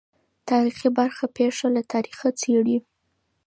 [0.49, 2.77] تاریخي برخه پېښه له تاریخه څېړي.